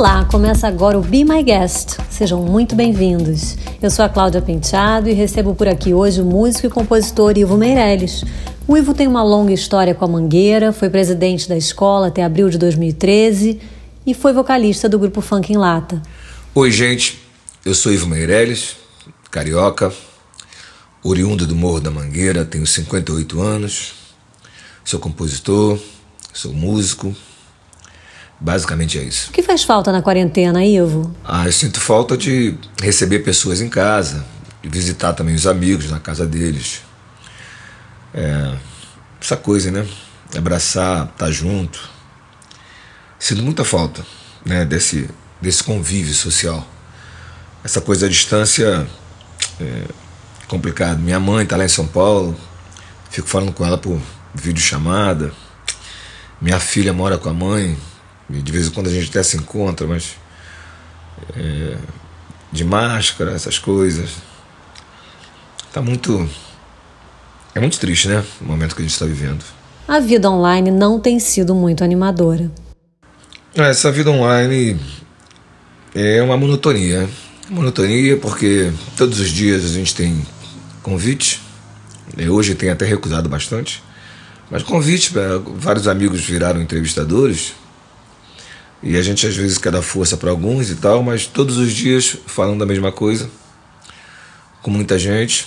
[0.00, 1.98] Olá, começa agora o Be My Guest.
[2.08, 3.58] Sejam muito bem-vindos.
[3.82, 7.58] Eu sou a Cláudia Penteado e recebo por aqui hoje o músico e compositor Ivo
[7.58, 8.24] Meirelles.
[8.66, 12.48] O Ivo tem uma longa história com a Mangueira, foi presidente da escola até abril
[12.48, 13.60] de 2013
[14.06, 16.00] e foi vocalista do grupo Funk em Lata.
[16.54, 17.20] Oi, gente.
[17.62, 18.76] Eu sou Ivo Meirelles,
[19.30, 19.92] carioca,
[21.04, 23.92] oriundo do Morro da Mangueira, tenho 58 anos,
[24.82, 25.78] sou compositor,
[26.32, 27.14] sou músico,
[28.40, 29.28] Basicamente é isso.
[29.28, 31.14] O que faz falta na quarentena, Ivo?
[31.22, 34.24] Ah, eu sinto falta de receber pessoas em casa,
[34.62, 36.80] de visitar também os amigos na casa deles.
[38.14, 38.54] É,
[39.20, 39.86] essa coisa, né?
[40.34, 41.90] Abraçar, estar tá junto.
[43.18, 44.06] Sinto muita falta
[44.44, 46.66] né, desse, desse convívio social.
[47.62, 48.88] Essa coisa da distância
[49.60, 49.84] é
[50.48, 50.98] complicado.
[50.98, 52.34] Minha mãe está lá em São Paulo,
[53.10, 54.00] fico falando com ela por
[54.34, 55.32] videochamada.
[56.40, 57.76] Minha filha mora com a mãe,
[58.30, 60.16] de vez em quando a gente até se encontra, mas.
[61.36, 61.76] É,
[62.52, 64.10] de máscara, essas coisas.
[65.72, 66.28] Tá muito.
[67.54, 68.24] É muito triste, né?
[68.40, 69.44] O momento que a gente está vivendo.
[69.86, 72.50] A vida online não tem sido muito animadora.
[73.54, 74.78] É, essa vida online
[75.94, 77.08] é uma monotonia.
[77.48, 80.24] Monotonia porque todos os dias a gente tem
[80.82, 81.40] convite.
[82.30, 83.82] Hoje tem até recusado bastante.
[84.50, 85.12] Mas convite,
[85.56, 87.54] vários amigos viraram entrevistadores
[88.82, 91.72] e a gente às vezes quer dar força para alguns e tal, mas todos os
[91.72, 93.30] dias falando da mesma coisa,
[94.62, 95.46] com muita gente.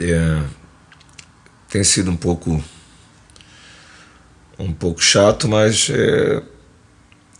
[0.00, 0.42] É,
[1.68, 2.62] tem sido um pouco
[4.58, 6.42] um pouco chato, mas é,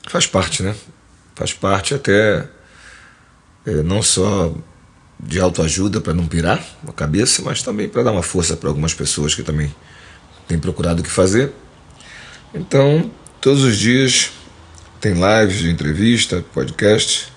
[0.08, 0.74] faz parte, né?
[1.34, 2.46] Faz parte até
[3.66, 4.54] é, não só
[5.18, 8.94] de autoajuda para não pirar a cabeça, mas também para dar uma força para algumas
[8.94, 9.74] pessoas que também
[10.46, 11.52] têm procurado o que fazer.
[12.54, 13.10] Então,
[13.40, 14.30] todos os dias
[15.00, 17.32] tem lives de entrevista, podcast.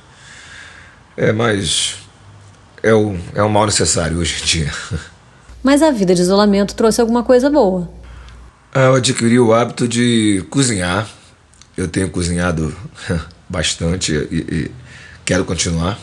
[1.15, 1.95] É, mas
[2.81, 4.73] é o, é o mal necessário hoje em dia.
[5.63, 7.87] Mas a vida de isolamento trouxe alguma coisa boa.
[8.73, 11.07] Ah, eu adquiri o hábito de cozinhar.
[11.77, 12.75] Eu tenho cozinhado
[13.47, 14.71] bastante e, e
[15.23, 15.99] quero continuar.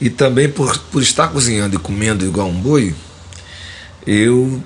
[0.00, 2.92] E também por, por estar cozinhando e comendo igual um boi,
[4.04, 4.60] eu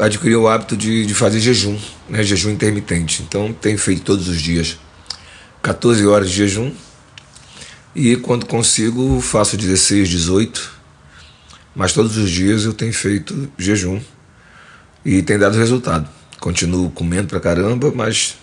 [0.00, 1.78] adquiri o hábito de, de fazer jejum,
[2.08, 2.24] né?
[2.24, 3.22] jejum intermitente.
[3.22, 4.78] Então tenho feito todos os dias
[5.68, 6.72] 14 horas de jejum.
[7.94, 10.72] E quando consigo, faço 16, 18.
[11.76, 14.00] Mas todos os dias eu tenho feito jejum.
[15.04, 16.08] E tem dado resultado.
[16.40, 18.38] Continuo comendo pra caramba, mas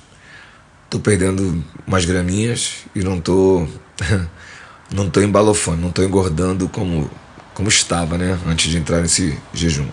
[0.88, 3.68] tô perdendo umas graminhas e não tô.
[4.94, 7.10] não tô embalofando, não tô engordando como,
[7.56, 8.38] como estava, né?
[8.46, 9.88] Antes de entrar nesse jejum.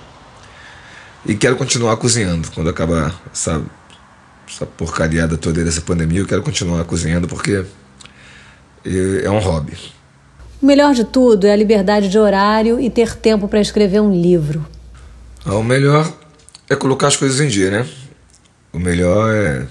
[1.24, 3.62] E quero continuar cozinhando quando acabar essa
[4.52, 7.64] essa porcariada toda dessa pandemia, eu quero continuar cozinhando porque
[8.84, 9.72] é um hobby.
[10.60, 14.12] O melhor de tudo é a liberdade de horário e ter tempo para escrever um
[14.12, 14.66] livro.
[15.44, 16.12] Ah, o melhor
[16.68, 17.88] é colocar as coisas em dia, né?
[18.72, 19.66] O melhor é.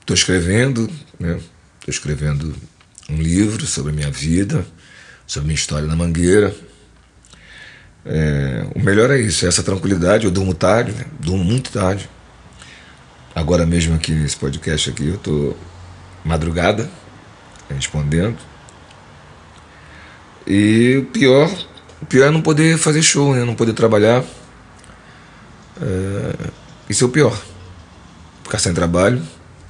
[0.00, 0.88] Estou escrevendo,
[1.18, 1.38] né?
[1.80, 2.54] Estou escrevendo
[3.10, 4.64] um livro sobre a minha vida,
[5.26, 6.54] sobre a minha história na Mangueira.
[8.06, 10.24] É, o melhor é isso, é essa tranquilidade.
[10.24, 11.04] Eu durmo tarde, né?
[11.18, 12.08] durmo muito tarde.
[13.34, 15.54] Agora mesmo aqui nesse podcast aqui, eu tô
[16.24, 16.88] madrugada
[17.70, 18.36] respondendo.
[20.46, 21.50] E o pior,
[22.00, 23.44] o pior é não poder fazer show, né?
[23.44, 24.24] Não poder trabalhar.
[25.80, 26.50] É,
[26.88, 27.38] isso é o pior.
[28.42, 29.22] Ficar sem trabalho,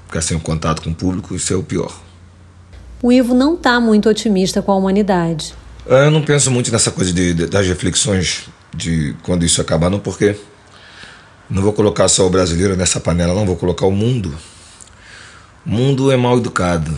[0.06, 1.92] ficar sem contato com o público, isso é o pior.
[3.02, 5.54] O Ivo não está muito otimista com a humanidade.
[5.86, 9.98] Eu não penso muito nessa coisa de, de, das reflexões de quando isso acabar, não,
[9.98, 10.36] porque
[11.50, 14.36] não vou colocar só o brasileiro nessa panela, não, vou colocar o mundo.
[15.64, 16.94] O mundo é mal educado.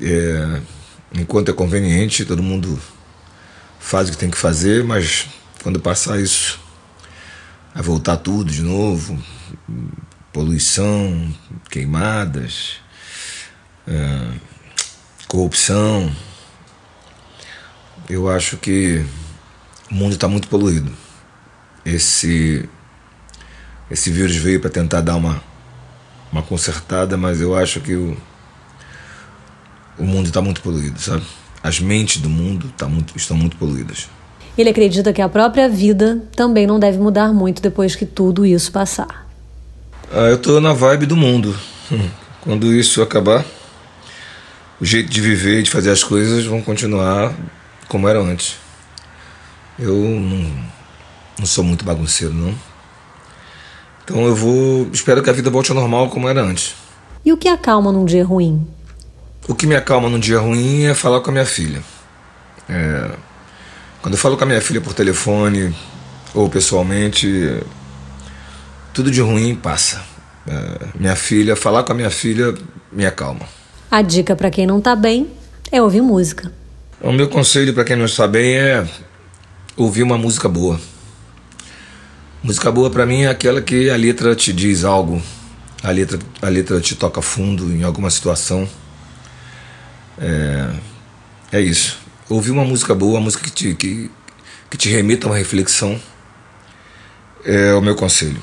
[0.00, 0.60] É,
[1.12, 2.80] enquanto é conveniente, todo mundo
[3.80, 5.26] faz o que tem que fazer, mas
[5.62, 6.60] quando passar isso,
[7.74, 9.18] vai voltar tudo de novo.
[10.32, 11.34] Poluição,
[11.68, 12.76] queimadas,
[13.88, 14.32] é,
[15.26, 16.14] corrupção.
[18.08, 19.04] Eu acho que
[19.90, 20.92] o mundo está muito poluído.
[21.84, 22.68] Esse
[23.90, 25.42] esse vírus veio para tentar dar uma,
[26.32, 28.16] uma consertada, mas eu acho que o,
[29.98, 31.24] o mundo está muito poluído, sabe?
[31.62, 34.08] As mentes do mundo tá muito, estão muito poluídas.
[34.56, 38.70] Ele acredita que a própria vida também não deve mudar muito depois que tudo isso
[38.70, 39.28] passar.
[40.12, 41.56] Ah, eu estou na vibe do mundo.
[42.40, 43.44] Quando isso acabar,
[44.80, 47.34] o jeito de viver e de fazer as coisas vão continuar
[47.88, 48.56] como era antes.
[49.78, 50.50] Eu não,
[51.38, 52.54] não sou muito bagunceiro, não.
[54.10, 54.88] Então eu vou.
[54.92, 56.74] Espero que a vida volte ao normal como era antes.
[57.24, 58.66] E o que acalma num dia ruim?
[59.50, 61.82] o que me acalma num dia ruim é falar com a minha filha.
[62.68, 63.10] É,
[64.00, 65.74] quando eu falo com a minha filha por telefone
[66.32, 67.60] ou pessoalmente,
[68.94, 70.02] tudo de ruim passa.
[70.46, 72.54] É, minha filha, falar com a minha filha
[72.92, 73.40] me acalma.
[73.90, 75.28] A dica para quem não tá bem
[75.72, 76.52] é ouvir música.
[77.00, 78.86] O meu conselho para quem não está bem é
[79.76, 80.80] ouvir uma música boa.
[82.42, 85.20] Música boa para mim é aquela que a letra te diz algo,
[85.82, 88.66] a letra, a letra te toca fundo em alguma situação.
[90.18, 90.70] É,
[91.52, 91.98] é isso.
[92.30, 94.10] Ouvir uma música boa, uma música que te, que,
[94.70, 96.00] que te remita a uma reflexão,
[97.44, 98.40] é o meu conselho.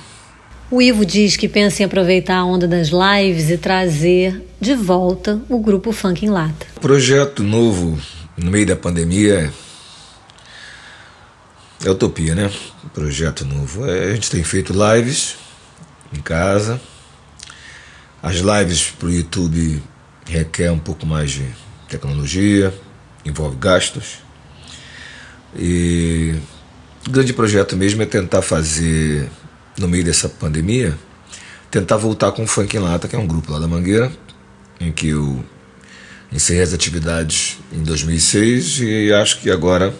[0.69, 5.41] O Ivo diz que pensa em aproveitar a onda das lives e trazer de volta
[5.49, 6.67] o grupo Funk em Lata.
[6.79, 7.97] Projeto novo
[8.37, 9.51] no meio da pandemia
[11.83, 12.51] é utopia, né?
[12.93, 13.85] Projeto novo.
[13.85, 15.35] É, a gente tem feito lives
[16.13, 16.79] em casa.
[18.21, 19.81] As lives para o YouTube
[20.25, 21.47] requer um pouco mais de
[21.87, 22.73] tecnologia,
[23.23, 24.19] envolve gastos.
[25.55, 26.35] E
[27.07, 29.29] o grande projeto mesmo é tentar fazer,
[29.77, 30.97] no meio dessa pandemia,
[31.71, 34.11] tentar voltar com o Funk em Lata, que é um grupo lá da Mangueira,
[34.79, 35.43] em que eu
[36.31, 39.93] encerrei as atividades em 2006 e acho que agora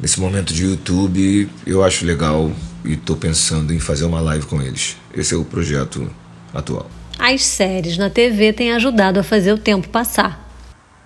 [0.00, 2.52] nesse momento de YouTube, eu acho legal
[2.84, 4.96] e estou pensando em fazer uma live com eles.
[5.12, 6.10] Esse é o projeto
[6.52, 6.90] atual.
[7.18, 10.42] As séries na TV têm ajudado a fazer o tempo passar.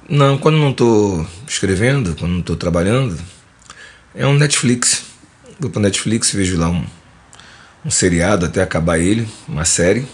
[0.09, 3.19] Não, quando não estou escrevendo, quando não estou trabalhando,
[4.15, 5.05] é um Netflix.
[5.61, 6.85] Vou para Netflix, vejo lá um,
[7.85, 10.07] um seriado até acabar ele, uma série,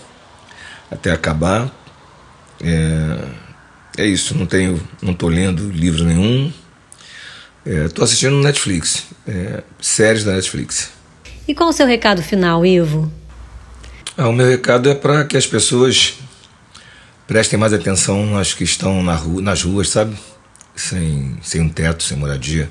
[0.91, 1.71] até acabar.
[2.61, 6.53] É, é isso, não tenho, não estou lendo livro nenhum,
[7.67, 10.91] Estou é, assistindo no Netflix, é, séries da Netflix.
[11.49, 13.11] E qual o seu recado final, Ivo?
[14.17, 16.15] Ah, o meu recado é para que as pessoas
[17.27, 20.15] prestem mais atenção às que estão na rua, nas ruas, sabe?
[20.77, 22.71] Sem, sem um teto, sem moradia.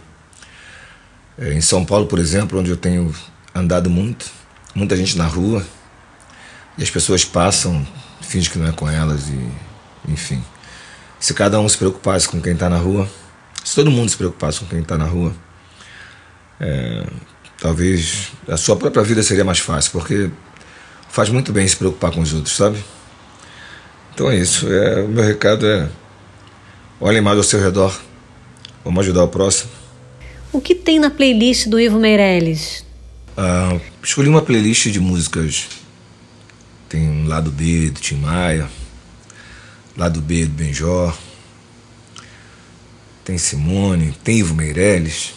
[1.40, 3.14] É, em São Paulo, por exemplo, onde eu tenho
[3.54, 4.30] andado muito,
[4.76, 5.66] muita gente na rua,
[6.78, 7.86] e as pessoas passam,
[8.22, 10.44] fingem que não é com elas, e enfim.
[11.20, 13.10] Se cada um se preocupasse com quem está na rua,
[13.64, 15.34] se todo mundo se preocupasse com quem está na rua,
[16.60, 17.06] é,
[17.60, 20.30] talvez a sua própria vida seria mais fácil, porque
[21.10, 22.84] faz muito bem se preocupar com os outros, sabe?
[24.14, 24.72] Então é isso.
[24.72, 25.90] É, o meu recado é:
[27.00, 27.98] olhem mais ao seu redor,
[28.84, 29.72] vamos ajudar o próximo.
[30.52, 32.86] O que tem na playlist do Ivo Meirelles?
[33.36, 35.68] Ah, escolhi uma playlist de músicas.
[36.88, 38.70] Tem um lado B do Tim Maia,
[39.98, 41.18] lado B do Benjor
[43.24, 45.34] tem Simone, tem Ivo Meirelles,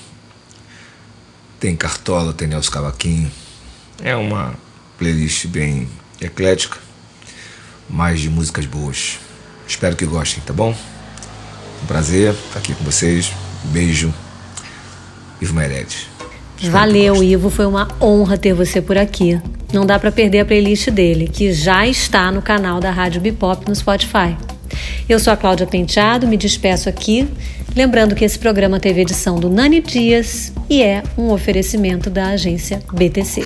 [1.61, 3.31] tem Cartola, tem Nelson Cavaquinho.
[4.03, 4.55] É uma
[4.99, 5.89] playlist bem
[6.21, 6.79] eclética,
[7.89, 9.19] mais de músicas boas.
[9.67, 10.77] Espero que gostem, tá bom?
[11.83, 13.33] Um prazer estar aqui com vocês.
[13.65, 14.13] Beijo,
[15.41, 16.07] Ivo Meirelles.
[16.71, 17.51] Valeu, Ivo.
[17.51, 19.41] Foi uma honra ter você por aqui.
[19.73, 23.69] Não dá para perder a playlist dele, que já está no canal da Rádio Bipop
[23.69, 24.37] no Spotify.
[25.09, 27.29] Eu sou a Cláudia Penteado, me despeço aqui,
[27.75, 32.83] lembrando que esse programa teve edição do Nani Dias e é um oferecimento da agência
[32.93, 33.45] BTC.